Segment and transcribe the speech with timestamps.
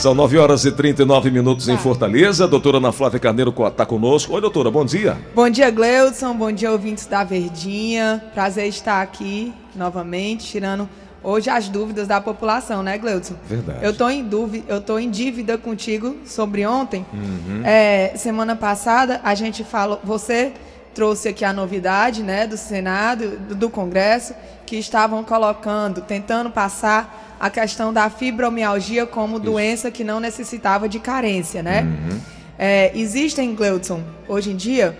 [0.00, 2.44] São 9 horas e 39 minutos em Fortaleza.
[2.44, 4.32] A doutora Ana Flávia Carneiro está conosco.
[4.32, 5.18] Oi, doutora, bom dia.
[5.34, 6.34] Bom dia, Gleudson.
[6.34, 8.24] Bom dia, ouvintes da Verdinha.
[8.32, 10.88] Prazer estar aqui novamente, tirando
[11.22, 13.34] hoje as dúvidas da população, né, Gleudson?
[13.46, 13.84] Verdade.
[13.84, 17.04] Eu estou em dúvida, eu tô em dívida contigo sobre ontem.
[17.12, 17.60] Uhum.
[17.62, 20.54] É, semana passada a gente falou, você
[21.00, 24.34] trouxe aqui a novidade, né, do Senado, do, Congresso,
[24.66, 29.44] que estavam colocando, tentando passar a questão da fibromialgia como Isso.
[29.46, 31.84] doença que não necessitava de carência, né?
[31.84, 32.20] Uhum.
[32.58, 34.94] É, existem, Gleudson, hoje em dia,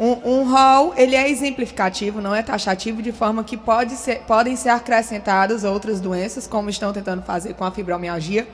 [0.00, 4.56] um, um rol, ele é exemplificativo, não é taxativo, de forma que pode ser, podem
[4.56, 8.48] ser acrescentadas outras doenças, como estão tentando fazer com a fibromialgia,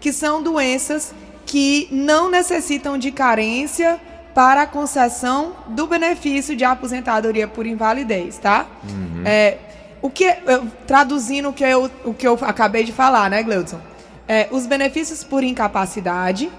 [0.00, 1.14] que são doenças
[1.46, 4.00] que não necessitam de carência
[4.36, 8.66] para a concessão do benefício de aposentadoria por invalidez, tá?
[8.84, 9.22] Uhum.
[9.24, 9.56] É,
[10.02, 13.80] o que, eu, traduzindo o que, eu, o que eu acabei de falar, né, Gleudson?
[14.28, 16.50] É, os benefícios por incapacidade,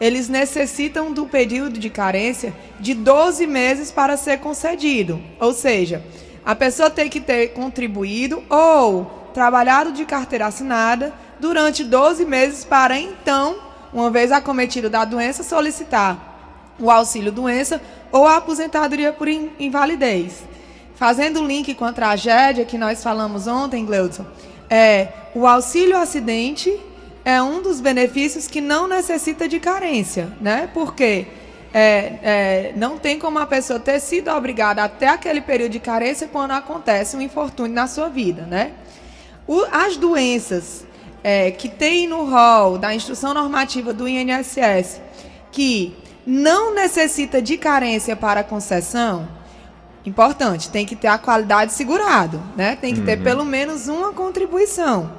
[0.00, 5.20] eles necessitam do período de carência de 12 meses para ser concedido.
[5.40, 6.04] Ou seja,
[6.46, 12.96] a pessoa tem que ter contribuído ou trabalhado de carteira assinada durante 12 meses para
[12.96, 13.56] então,
[13.92, 16.33] uma vez acometido da doença, solicitar
[16.78, 17.80] o auxílio doença
[18.10, 20.44] ou a aposentadoria por invalidez.
[20.94, 24.24] Fazendo o link com a tragédia que nós falamos ontem, Gleudson,
[24.70, 26.78] é, o auxílio acidente
[27.24, 30.68] é um dos benefícios que não necessita de carência, né?
[30.72, 31.26] Porque
[31.72, 36.28] é, é, não tem como a pessoa ter sido obrigada até aquele período de carência
[36.30, 38.72] quando acontece um infortúnio na sua vida, né?
[39.46, 40.86] O, as doenças
[41.22, 45.00] é, que tem no rol da instrução normativa do INSS
[45.50, 49.28] que não necessita de carência para concessão,
[50.06, 52.76] Importante, tem que ter a qualidade segurado, né?
[52.76, 53.06] Tem que uhum.
[53.06, 55.10] ter pelo menos uma contribuição,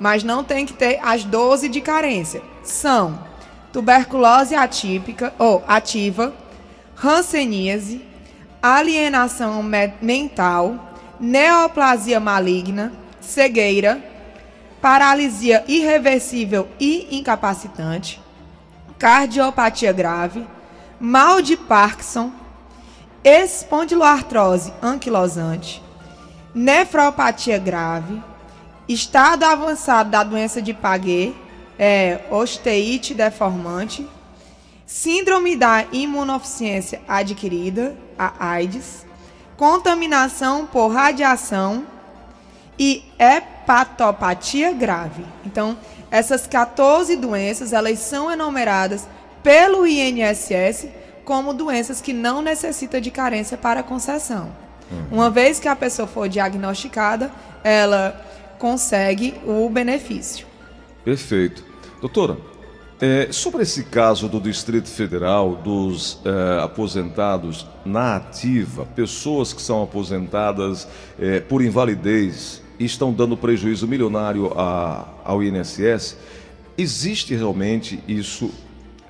[0.00, 2.42] mas não tem que ter as 12 de carência.
[2.64, 3.20] São
[3.72, 6.34] tuberculose atípica ou ativa,
[7.02, 8.04] hanseníase,
[8.60, 9.62] alienação
[10.00, 14.02] mental, neoplasia maligna, cegueira,
[14.80, 18.20] paralisia irreversível e incapacitante,
[19.02, 20.46] cardiopatia grave,
[21.00, 22.30] mal de Parkinson,
[23.24, 25.82] espondiloartrose anquilosante,
[26.54, 28.22] nefropatia grave,
[28.88, 31.34] estado avançado da doença de Paget,
[31.76, 34.08] é, osteite deformante,
[34.86, 39.04] síndrome da imunodeficiência adquirida, a AIDS,
[39.56, 41.84] contaminação por radiação
[42.78, 45.24] e hepatopatia grave.
[45.44, 45.76] Então,
[46.12, 49.08] essas 14 doenças, elas são enumeradas
[49.42, 50.88] pelo INSS
[51.24, 54.52] como doenças que não necessitam de carência para concessão.
[54.90, 55.06] Uhum.
[55.10, 57.32] Uma vez que a pessoa for diagnosticada,
[57.64, 58.24] ela
[58.58, 60.46] consegue o benefício.
[61.02, 61.64] Perfeito.
[61.98, 62.36] Doutora,
[63.00, 69.82] é, sobre esse caso do Distrito Federal, dos é, aposentados na ativa, pessoas que são
[69.82, 70.86] aposentadas
[71.18, 76.16] é, por invalidez estão dando prejuízo milionário a, ao INSS,
[76.76, 78.50] existe realmente isso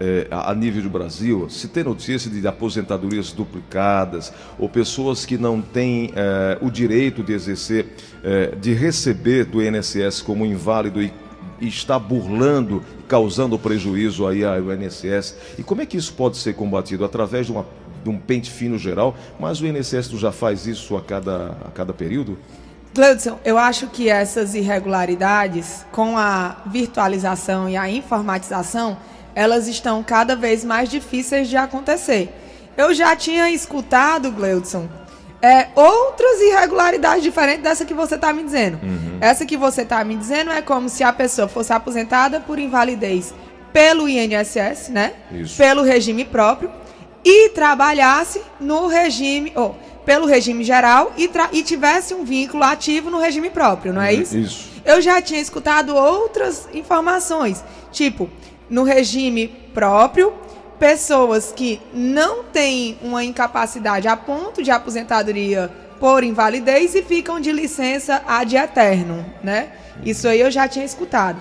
[0.02, 5.62] é, a nível do Brasil, se tem notícia de aposentadorias duplicadas ou pessoas que não
[5.62, 7.86] têm é, o direito de exercer,
[8.24, 11.12] é, de receber do INSS como inválido e,
[11.60, 15.36] está burlando, causando prejuízo aí ao INSS.
[15.56, 17.04] E como é que isso pode ser combatido?
[17.04, 17.64] Através de, uma,
[18.02, 21.92] de um pente fino geral, mas o INSS já faz isso a cada, a cada
[21.92, 22.36] período?
[22.94, 28.98] Gleudson, eu acho que essas irregularidades, com a virtualização e a informatização,
[29.34, 32.30] elas estão cada vez mais difíceis de acontecer.
[32.76, 34.88] Eu já tinha escutado, Gleudson,
[35.40, 38.78] é, outras irregularidades diferentes dessa que você está me dizendo.
[38.82, 39.18] Uhum.
[39.20, 43.34] Essa que você está me dizendo é como se a pessoa fosse aposentada por invalidez
[43.72, 45.14] pelo INSS, né?
[45.32, 45.56] Isso.
[45.56, 46.70] Pelo regime próprio
[47.24, 53.18] e trabalhasse no regime, ou pelo regime geral e, e tivesse um vínculo ativo no
[53.18, 54.20] regime próprio, não é uhum.
[54.20, 54.36] isso?
[54.38, 54.72] Isso.
[54.84, 57.62] Eu já tinha escutado outras informações,
[57.92, 58.28] tipo
[58.68, 60.32] no regime próprio,
[60.78, 65.70] pessoas que não têm uma incapacidade a ponto de aposentadoria
[66.00, 69.72] por invalidez e ficam de licença ad eterno, né?
[70.04, 71.40] Isso aí eu já tinha escutado.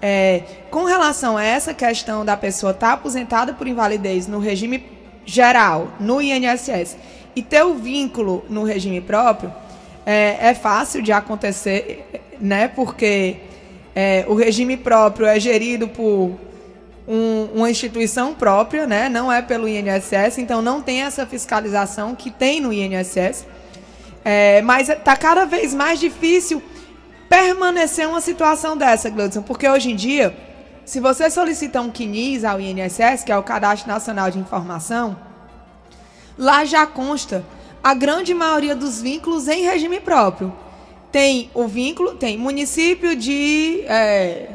[0.00, 4.86] É, com relação a essa questão da pessoa estar tá aposentada por invalidez no regime
[5.26, 6.96] geral, no INSS,
[7.38, 9.54] e ter o vínculo no regime próprio,
[10.04, 12.04] é, é fácil de acontecer,
[12.40, 12.66] né?
[12.66, 13.36] Porque
[13.94, 16.32] é, o regime próprio é gerido por
[17.06, 19.08] um, uma instituição própria, né?
[19.08, 23.46] não é pelo INSS, então não tem essa fiscalização que tem no INSS.
[24.24, 26.60] É, mas está cada vez mais difícil
[27.28, 30.34] permanecer uma situação dessa, Gleudson, porque hoje em dia
[30.84, 35.27] se você solicita um CNIS ao INSS, que é o Cadastro Nacional de Informação,
[36.38, 37.44] lá já consta
[37.82, 40.52] a grande maioria dos vínculos em regime próprio.
[41.10, 44.48] Tem o vínculo, tem município de, é,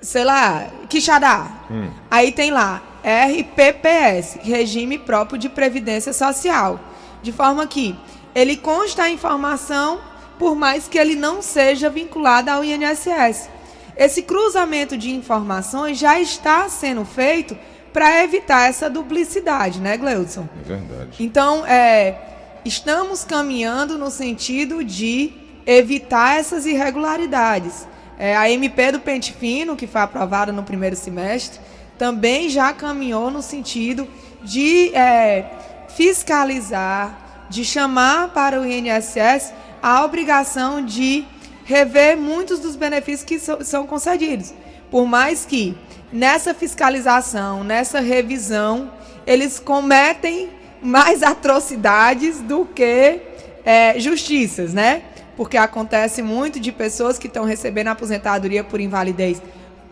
[0.00, 1.64] sei lá, Quixadá.
[1.70, 1.90] Hum.
[2.10, 6.78] Aí tem lá RPPS, Regime Próprio de Previdência Social.
[7.22, 7.96] De forma que
[8.34, 10.00] ele consta a informação,
[10.38, 13.48] por mais que ele não seja vinculado ao INSS.
[13.96, 17.56] Esse cruzamento de informações já está sendo feito
[17.96, 20.46] para evitar essa duplicidade, né, Gleudson?
[20.60, 21.16] É verdade.
[21.18, 22.14] Então, é,
[22.62, 25.32] estamos caminhando no sentido de
[25.64, 27.88] evitar essas irregularidades.
[28.18, 31.58] É, a MP do Pente Fino, que foi aprovada no primeiro semestre,
[31.96, 34.06] também já caminhou no sentido
[34.42, 35.46] de é,
[35.88, 41.24] fiscalizar, de chamar para o INSS a obrigação de
[41.64, 44.52] rever muitos dos benefícios que so, são concedidos.
[44.90, 45.74] Por mais que
[46.16, 48.90] nessa fiscalização, nessa revisão,
[49.26, 50.48] eles cometem
[50.82, 53.20] mais atrocidades do que
[53.64, 55.02] é, justiças, né?
[55.36, 59.42] Porque acontece muito de pessoas que estão recebendo aposentadoria por invalidez,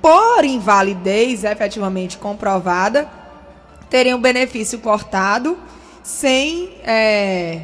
[0.00, 3.06] por invalidez efetivamente comprovada,
[3.91, 5.59] terem o benefício cortado
[6.03, 7.61] sem é,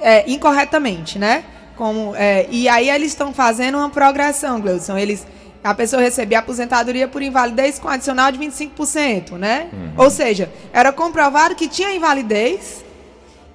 [0.00, 1.44] é, incorretamente, né?
[1.76, 4.96] Como, é, e aí eles estão fazendo uma progressão, Gleudson.
[4.96, 5.26] Eles
[5.62, 9.68] a pessoa recebia aposentadoria por invalidez com adicional de 25%, né?
[9.72, 9.92] Uhum.
[9.96, 12.84] Ou seja, era comprovado que tinha invalidez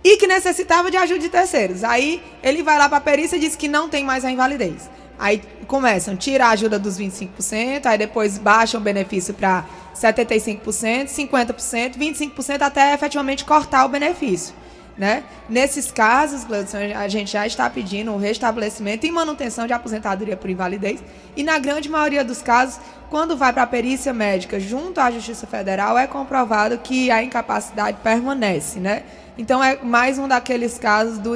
[0.04, 1.84] e que necessitava de ajuda de terceiros.
[1.84, 4.90] Aí ele vai lá para a perícia e diz que não tem mais a invalidez.
[5.20, 11.98] Aí começam, tira a ajuda dos 25%, aí depois baixam o benefício para 75%, 50%,
[11.98, 14.54] 25% até efetivamente cortar o benefício.
[14.98, 15.24] Né?
[15.48, 20.50] Nesses casos, Gleudson, a gente já está pedindo o restabelecimento e manutenção de aposentadoria por
[20.50, 21.04] invalidez.
[21.36, 25.46] E na grande maioria dos casos, quando vai para a perícia médica junto à Justiça
[25.46, 28.80] Federal, é comprovado que a incapacidade permanece.
[28.80, 29.04] Né?
[29.38, 31.34] Então é mais um daqueles casos do,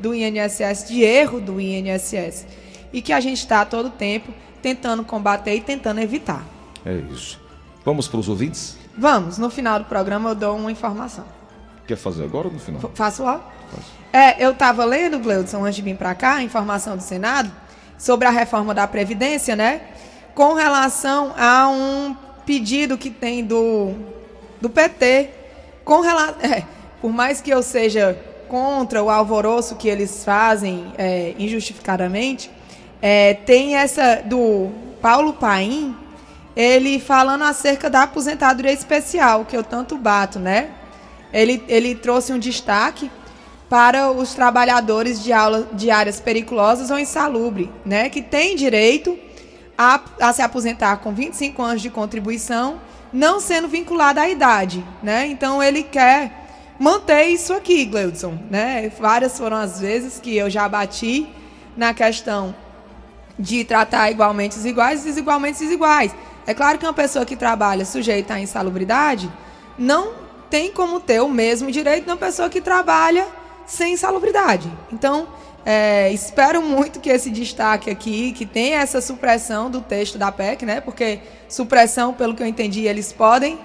[0.00, 2.44] do INSS, de erro do INSS.
[2.92, 6.44] E que a gente está todo tempo tentando combater e tentando evitar.
[6.84, 7.40] É isso.
[7.84, 8.76] Vamos para os ouvintes?
[8.98, 9.38] Vamos.
[9.38, 11.24] No final do programa eu dou uma informação.
[11.86, 12.90] Quer fazer agora ou no final?
[12.94, 13.52] Faço lá.
[14.12, 17.50] É, eu estava lendo, Gleudson, antes de vir para cá, a informação do Senado
[17.98, 19.82] sobre a reforma da Previdência, né?
[20.34, 23.94] Com relação a um pedido que tem do,
[24.60, 25.30] do PT,
[25.84, 26.36] com relação.
[26.40, 26.64] É,
[27.00, 28.18] por mais que eu seja
[28.48, 32.50] contra o alvoroço que eles fazem é, injustificadamente,
[33.02, 35.96] é, tem essa do Paulo Paim,
[36.56, 40.70] ele falando acerca da aposentadoria especial, que eu tanto bato, né?
[41.36, 43.10] Ele, ele trouxe um destaque
[43.68, 49.18] para os trabalhadores de, aula, de áreas periculosas ou insalubres, né, que têm direito
[49.76, 52.80] a, a se aposentar com 25 anos de contribuição,
[53.12, 54.82] não sendo vinculado à idade.
[55.02, 55.26] Né?
[55.26, 56.48] Então, ele quer
[56.78, 58.38] manter isso aqui, Gleudson.
[58.50, 58.90] Né?
[58.98, 61.28] Várias foram as vezes que eu já bati
[61.76, 62.54] na questão
[63.38, 66.14] de tratar igualmente os iguais e desigualmente desiguais.
[66.46, 69.30] É claro que uma pessoa que trabalha sujeita à insalubridade
[69.78, 73.26] não tem como ter o mesmo direito de uma pessoa que trabalha
[73.66, 74.70] sem insalubridade.
[74.92, 75.26] Então,
[75.64, 80.64] é, espero muito que esse destaque aqui, que tenha essa supressão do texto da PEC,
[80.64, 80.80] né?
[80.80, 83.58] Porque supressão, pelo que eu entendi, eles podem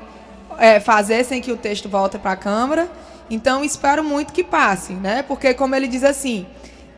[0.57, 2.89] é, fazer sem que o texto volte para a Câmara.
[3.29, 5.21] Então, espero muito que passe, né?
[5.21, 6.47] Porque, como ele diz assim,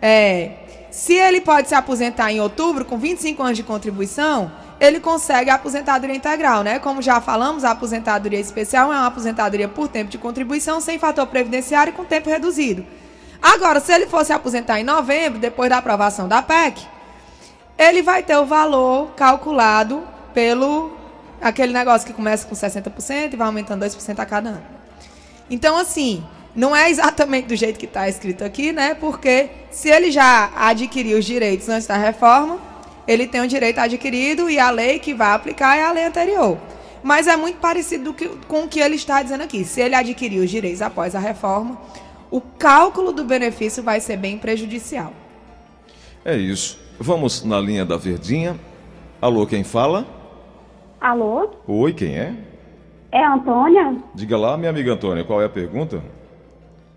[0.02, 0.52] é,
[0.90, 4.52] se ele pode se aposentar em outubro com 25 anos de contribuição,
[4.84, 6.78] ele consegue a aposentadoria integral, né?
[6.78, 11.26] Como já falamos, a aposentadoria especial é uma aposentadoria por tempo de contribuição sem fator
[11.26, 12.86] previdenciário e com tempo reduzido.
[13.42, 16.86] Agora, se ele fosse aposentar em novembro, depois da aprovação da PEC,
[17.78, 20.92] ele vai ter o valor calculado pelo
[21.42, 24.66] aquele negócio que começa com 60% e vai aumentando 2% a cada ano.
[25.50, 26.22] Então, assim,
[26.54, 28.96] não é exatamente do jeito que está escrito aqui, né?
[28.96, 32.73] Porque se ele já adquiriu os direitos antes da reforma,
[33.08, 36.58] ele tem o direito adquirido e a lei que vai aplicar é a lei anterior.
[37.04, 38.16] Mas é muito parecido
[38.48, 39.66] com o que ele está dizendo aqui.
[39.66, 41.78] Se ele adquirir os direitos após a reforma,
[42.32, 45.12] o cálculo do benefício vai ser bem prejudicial.
[46.24, 46.80] É isso.
[46.98, 48.58] Vamos na linha da Verdinha.
[49.22, 50.06] Alô, quem fala?
[51.02, 51.50] Alô?
[51.68, 52.34] Oi, quem é?
[53.12, 53.98] É a Antônia?
[54.16, 56.02] Diga lá, minha amiga Antônia, qual é a pergunta?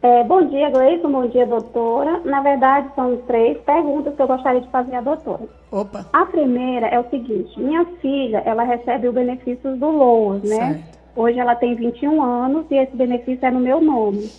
[0.07, 1.11] É, bom dia, Gleison.
[1.11, 2.21] Bom dia, doutora.
[2.25, 5.49] Na verdade, são três perguntas que eu gostaria de fazer à doutora.
[5.73, 6.07] Opa.
[6.13, 10.75] A primeira é o seguinte: minha filha, ela recebe o benefício do LOAS, né?
[10.75, 10.99] Certo.
[11.17, 14.31] Hoje ela tem 21 anos e esse benefício é no meu nome.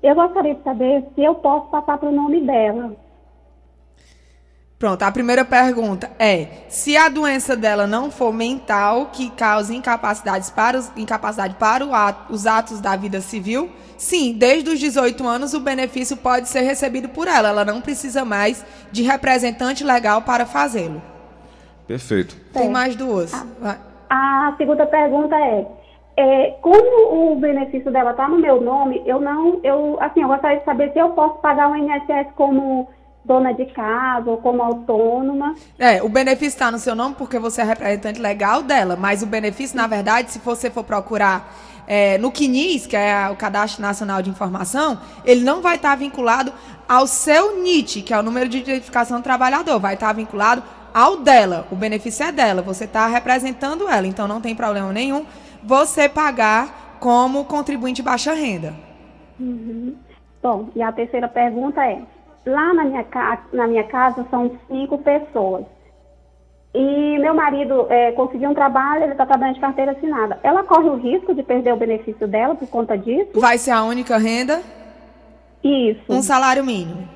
[0.00, 2.92] Eu gostaria de saber se eu posso passar para o nome dela.
[4.80, 10.48] Pronto, a primeira pergunta é: se a doença dela não for mental, que cause incapacidades
[10.48, 13.68] para os, incapacidade para ato, os atos da vida civil,
[13.98, 17.50] sim, desde os 18 anos o benefício pode ser recebido por ela.
[17.50, 21.02] Ela não precisa mais de representante legal para fazê-lo.
[21.86, 22.34] Perfeito.
[22.50, 23.34] Tem mais duas.
[23.62, 23.76] A,
[24.08, 25.66] a segunda pergunta é,
[26.16, 30.60] é, como o benefício dela está no meu nome, eu não, eu, assim, eu gostaria
[30.60, 32.88] de saber se eu posso pagar o INSS como
[33.24, 35.54] dona de casa ou como autônoma.
[35.78, 39.26] É, o benefício está no seu nome porque você é representante legal dela, mas o
[39.26, 41.52] benefício, na verdade, se você for procurar
[41.86, 46.52] é, no CNIS, que é o Cadastro Nacional de Informação, ele não vai estar vinculado
[46.88, 50.62] ao seu NIT, que é o número de identificação do trabalhador, vai estar vinculado
[50.94, 51.66] ao dela.
[51.70, 55.24] O benefício é dela, você está representando ela, então não tem problema nenhum
[55.62, 58.74] você pagar como contribuinte baixa renda.
[59.38, 59.94] Uhum.
[60.42, 62.02] Bom, e a terceira pergunta é:
[62.46, 63.06] Lá na minha,
[63.52, 65.64] na minha casa são cinco pessoas.
[66.72, 70.38] E meu marido é, conseguiu um trabalho, ele está trabalhando de carteira assinada.
[70.42, 73.40] Ela corre o risco de perder o benefício dela por conta disso?
[73.40, 74.62] Vai ser a única renda?
[75.62, 76.00] Isso.
[76.08, 77.08] Um salário mínimo?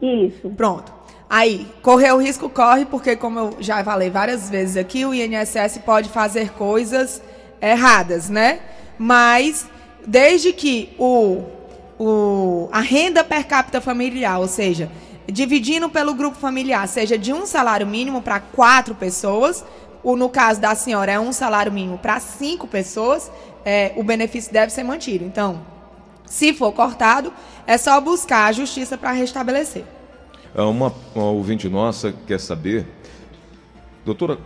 [0.00, 0.48] Isso.
[0.50, 0.92] Pronto.
[1.28, 5.78] Aí, correr o risco corre, porque como eu já falei várias vezes aqui, o INSS
[5.84, 7.22] pode fazer coisas
[7.60, 8.60] erradas, né?
[8.98, 9.68] Mas,
[10.06, 11.42] desde que o
[11.98, 14.90] o, a renda per capita familiar, ou seja,
[15.26, 19.64] dividindo pelo grupo familiar, seja de um salário mínimo para quatro pessoas,
[20.02, 23.30] ou no caso da senhora é um salário mínimo para cinco pessoas,
[23.64, 25.24] é, o benefício deve ser mantido.
[25.24, 25.60] Então,
[26.24, 27.32] se for cortado,
[27.66, 29.84] é só buscar a justiça para restabelecer.
[30.54, 32.86] É uma, uma ouvinte nossa quer saber,
[34.04, 34.38] doutora,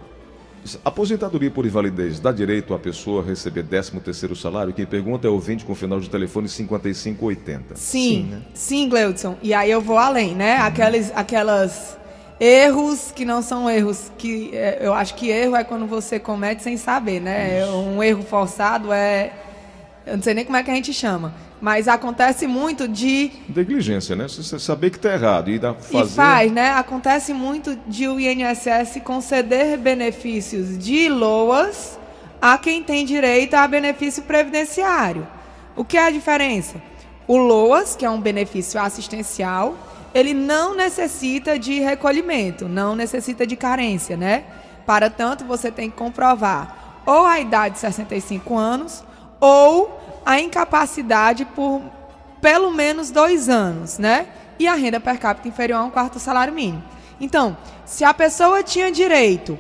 [0.85, 4.73] Aposentadoria por invalidez dá direito à pessoa a receber 13º salário?
[4.73, 7.77] Quem pergunta é o ouvinte com final de telefone 5580.
[7.77, 8.43] Sim, sim, né?
[8.53, 9.37] sim Gleudson.
[9.43, 10.59] E aí eu vou além, né?
[10.59, 10.67] Uhum.
[10.67, 11.99] Aquelas, aquelas
[12.39, 16.63] erros que não são erros que é, eu acho que erro é quando você comete
[16.63, 17.63] sem saber, né?
[17.63, 17.73] Isso.
[17.73, 19.33] Um erro forçado é
[20.07, 21.33] eu não sei nem como é que a gente chama.
[21.61, 23.31] Mas acontece muito de.
[23.55, 24.27] Negligência, né?
[24.27, 26.13] Você saber que está errado e dá fazer.
[26.13, 26.71] E faz, né?
[26.71, 31.99] Acontece muito de o INSS conceder benefícios de LOAS
[32.41, 35.29] a quem tem direito a benefício previdenciário.
[35.77, 36.81] O que é a diferença?
[37.29, 39.77] O LOAS, que é um benefício assistencial,
[40.15, 44.45] ele não necessita de recolhimento, não necessita de carência, né?
[44.87, 49.05] Para tanto, você tem que comprovar ou a idade de 65 anos
[49.41, 51.83] ou a incapacidade por
[52.41, 54.27] pelo menos dois anos, né?
[54.59, 56.83] E a renda per capita inferior a um quarto salário mínimo.
[57.21, 59.59] Então, se a pessoa tinha direito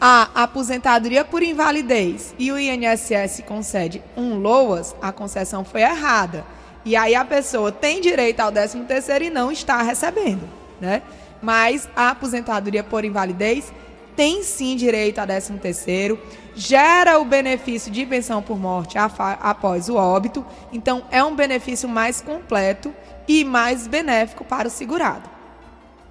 [0.00, 6.44] à aposentadoria por invalidez e o INSS concede um LOAS, a concessão foi errada.
[6.84, 10.48] E aí a pessoa tem direito ao 13 terceiro e não está recebendo,
[10.80, 11.02] né?
[11.42, 13.72] Mas a aposentadoria por invalidez
[14.18, 16.18] tem sim direito a 13 terceiro,
[16.52, 22.20] gera o benefício de pensão por morte após o óbito, então é um benefício mais
[22.20, 22.92] completo
[23.28, 25.30] e mais benéfico para o segurado.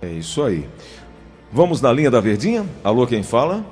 [0.01, 0.69] É isso aí.
[1.51, 2.65] Vamos na linha da Verdinha?
[2.81, 3.65] Alô, quem fala?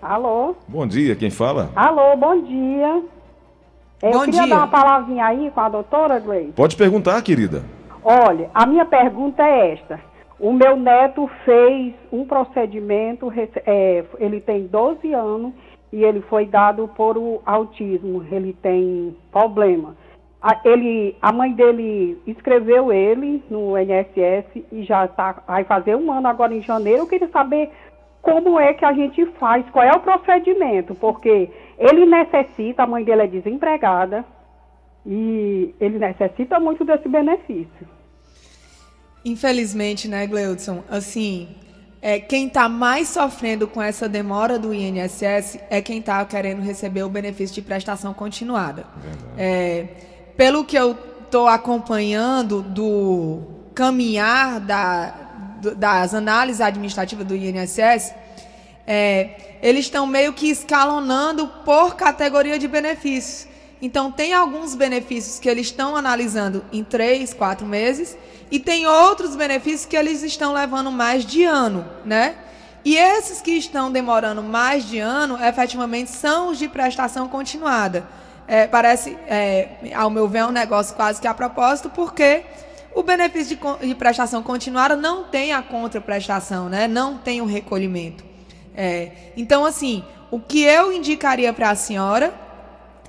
[0.00, 0.56] Alô.
[0.66, 1.70] Bom dia, quem fala?
[1.76, 3.02] Alô, bom dia.
[4.02, 4.46] Eu bom queria dia.
[4.46, 6.52] dar uma palavrinha aí com a doutora Gleice.
[6.52, 7.62] Pode perguntar, querida.
[8.02, 10.00] Olha, a minha pergunta é esta.
[10.40, 13.30] O meu neto fez um procedimento,
[13.66, 15.52] é, ele tem 12 anos
[15.92, 19.94] e ele foi dado por o autismo, ele tem problema.
[20.40, 26.10] A, ele, a mãe dele escreveu ele no NSS e já tá, vai fazer um
[26.10, 27.02] ano agora em janeiro.
[27.02, 27.70] Eu queria saber
[28.22, 33.04] como é que a gente faz, qual é o procedimento, porque ele necessita, a mãe
[33.04, 34.24] dele é desempregada
[35.04, 37.99] e ele necessita muito desse benefício.
[39.24, 40.82] Infelizmente, né, Gleudson?
[40.88, 41.48] Assim,
[42.02, 47.02] é, quem está mais sofrendo com essa demora do INSS é quem está querendo receber
[47.02, 48.86] o benefício de prestação continuada.
[49.36, 49.88] É,
[50.36, 53.42] pelo que eu estou acompanhando do
[53.74, 55.10] caminhar da,
[55.60, 58.14] do, das análises administrativas do INSS,
[58.86, 63.49] é, eles estão meio que escalonando por categoria de benefícios.
[63.82, 68.16] Então, tem alguns benefícios que eles estão analisando em três, quatro meses
[68.50, 72.36] e tem outros benefícios que eles estão levando mais de ano, né?
[72.84, 78.06] E esses que estão demorando mais de ano, efetivamente, são os de prestação continuada.
[78.48, 82.42] É, parece, é, ao meu ver, um negócio quase que a propósito, porque
[82.94, 86.88] o benefício de, de prestação continuada não tem a contraprestação, né?
[86.88, 88.24] não tem o recolhimento.
[88.74, 92.32] É, então, assim, o que eu indicaria para a senhora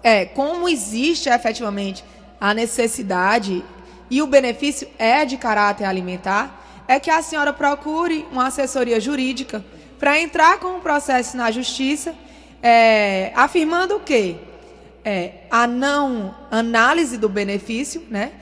[0.04, 2.04] é como existe efetivamente
[2.40, 3.64] a necessidade
[4.10, 9.64] e o benefício é de caráter alimentar, é que a senhora procure uma assessoria jurídica
[10.00, 12.16] para entrar com um processo na justiça,
[12.62, 14.36] é, afirmando o quê?
[15.06, 18.34] É, a não análise do benefício, né?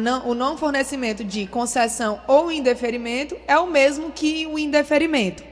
[0.00, 5.44] Não, o não fornecimento de concessão ou indeferimento é o mesmo que o indeferimento.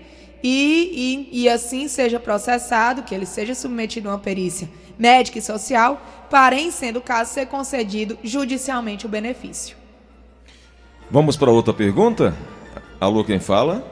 [0.42, 4.68] E, e, e assim seja processado, que ele seja submetido a uma perícia
[4.98, 9.76] médica e social, para, em sendo o caso, ser concedido judicialmente o benefício.
[11.10, 12.34] Vamos para outra pergunta?
[13.00, 13.84] Alô, quem fala?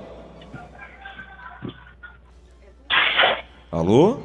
[3.71, 4.21] Alô?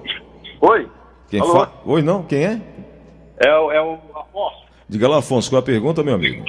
[0.61, 0.89] Oi.
[1.29, 1.71] Quem fala?
[1.85, 2.23] Oi, não?
[2.23, 2.61] Quem é?
[3.39, 4.65] É, é o Afonso.
[4.89, 6.43] Diga lá, Afonso, qual é a pergunta, meu amigo?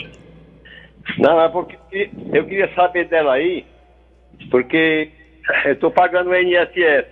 [1.19, 1.79] Não, é porque
[2.33, 3.67] eu queria saber dela aí,
[4.51, 5.11] porque
[5.65, 7.07] eu estou pagando o INSS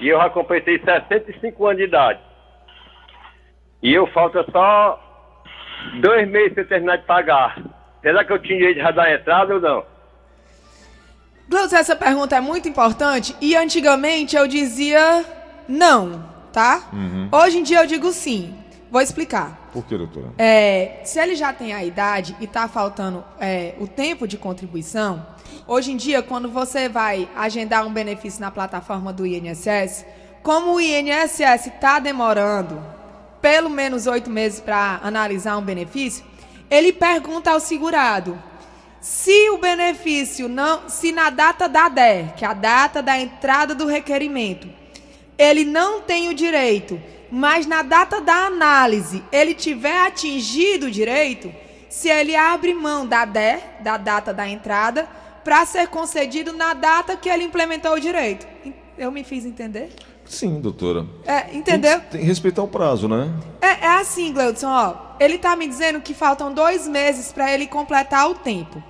[0.00, 2.20] e eu já completei 65 anos de idade.
[3.82, 5.00] E eu falta só
[6.00, 7.60] dois meses para terminar de pagar.
[8.00, 9.84] Será que eu tinha direito de dar entrada ou não?
[11.48, 15.24] Gleus, essa pergunta é muito importante e antigamente eu dizia
[15.68, 16.88] não, tá?
[16.92, 17.28] Uhum.
[17.32, 18.56] Hoje em dia eu digo sim.
[18.90, 19.70] Vou explicar.
[19.72, 20.28] Por que, doutora?
[20.38, 25.26] É, se ele já tem a idade e está faltando é, o tempo de contribuição,
[25.66, 30.04] hoje em dia, quando você vai agendar um benefício na plataforma do INSS,
[30.42, 32.82] como o INSS está demorando
[33.42, 36.24] pelo menos oito meses para analisar um benefício,
[36.70, 38.42] ele pergunta ao segurado
[39.00, 43.74] se o benefício não, se na data da DER, que é a data da entrada
[43.74, 44.68] do requerimento,
[45.36, 46.98] ele não tem o direito
[47.34, 51.50] mas na data da análise ele tiver atingido o direito,
[51.88, 55.08] se ele abre mão da DE, da data da entrada,
[55.42, 58.46] para ser concedido na data que ele implementou o direito.
[58.98, 59.94] Eu me fiz entender?
[60.32, 61.06] Sim, doutora.
[61.26, 62.00] É, entendeu?
[62.00, 63.30] Tem, tem que respeitar o prazo, né?
[63.60, 64.94] É, é assim, Gleudson, ó.
[65.20, 68.82] Ele está me dizendo que faltam dois meses para ele completar o tempo.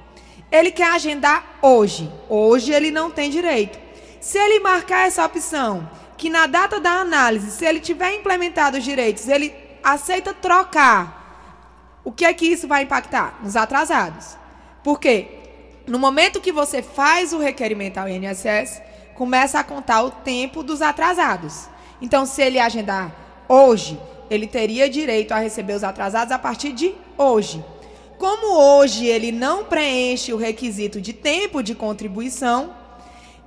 [0.53, 2.09] Ele quer agendar hoje.
[2.29, 3.77] Hoje ele não tem direito.
[4.21, 8.85] Se ele marcar essa opção que na data da análise, se ele tiver implementado os
[8.85, 9.53] direitos, ele
[9.83, 13.41] aceita trocar, o que é que isso vai impactar?
[13.43, 14.37] Nos atrasados.
[14.85, 15.27] Por quê?
[15.89, 18.81] No momento que você faz o requerimento ao INSS,
[19.15, 21.69] começa a contar o tempo dos atrasados.
[22.01, 23.13] Então, se ele agendar
[23.49, 23.99] hoje,
[24.31, 27.65] ele teria direito a receber os atrasados a partir de hoje.
[28.19, 32.75] Como hoje ele não preenche o requisito de tempo de contribuição,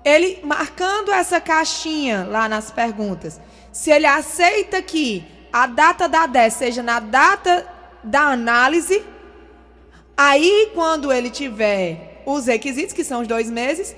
[0.04, 6.54] ele marcando essa caixinha lá nas perguntas, se ele aceita que a data da 10
[6.54, 7.65] seja na data
[8.04, 9.04] da análise,
[10.15, 13.95] aí quando ele tiver os requisitos, que são os dois meses,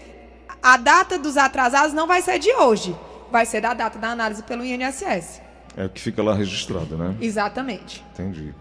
[0.62, 2.96] a data dos atrasados não vai ser de hoje,
[3.32, 5.42] vai ser da data da análise pelo INSS.
[5.76, 7.16] É o que fica lá registrado, né?
[7.22, 8.04] Exatamente.
[8.14, 8.54] Entendi.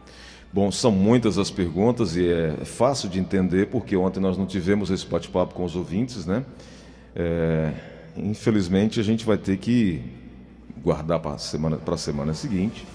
[0.53, 4.91] Bom, são muitas as perguntas e é fácil de entender, porque ontem nós não tivemos
[4.91, 6.45] esse bate-papo com os ouvintes, né?
[7.15, 7.73] É,
[8.17, 10.03] infelizmente, a gente vai ter que
[10.83, 12.87] guardar para a semana, semana seguinte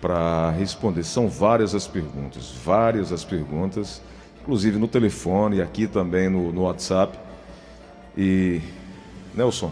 [0.00, 1.02] para responder.
[1.02, 4.02] São várias as perguntas, várias as perguntas,
[4.42, 7.18] inclusive no telefone e aqui também no, no WhatsApp.
[8.16, 8.60] E,
[9.34, 9.70] Nelson.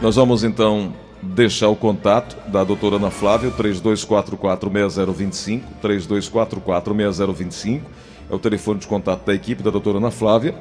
[0.00, 7.82] Nós vamos então deixar o contato da doutora Ana Flávia, 3244-6025, 3244-6025
[8.30, 10.54] é o telefone de contato da equipe da doutora Ana Flávia.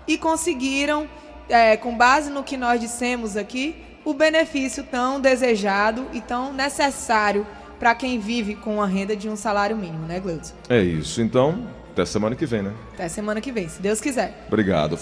[0.06, 1.08] e conseguiram,
[1.48, 7.46] é, com base no que nós dissemos aqui, o benefício tão desejado e tão necessário
[7.78, 10.54] para quem vive com a renda de um salário mínimo, né, Gleudson?
[10.68, 11.22] É isso.
[11.22, 12.72] Então, até semana que vem, né?
[12.94, 14.44] Até semana que vem, se Deus quiser.
[14.48, 14.96] Obrigado.